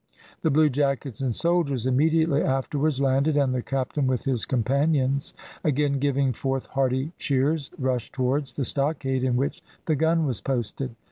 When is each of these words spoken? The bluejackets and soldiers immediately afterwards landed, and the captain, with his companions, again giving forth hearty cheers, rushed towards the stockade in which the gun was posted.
The 0.41 0.49
bluejackets 0.49 1.21
and 1.21 1.35
soldiers 1.35 1.85
immediately 1.85 2.41
afterwards 2.41 2.99
landed, 2.99 3.37
and 3.37 3.53
the 3.53 3.61
captain, 3.61 4.07
with 4.07 4.23
his 4.23 4.45
companions, 4.47 5.35
again 5.63 5.99
giving 5.99 6.33
forth 6.33 6.65
hearty 6.73 7.13
cheers, 7.19 7.69
rushed 7.77 8.11
towards 8.11 8.53
the 8.53 8.65
stockade 8.65 9.23
in 9.23 9.35
which 9.35 9.61
the 9.85 9.95
gun 9.95 10.25
was 10.25 10.41
posted. 10.41 10.95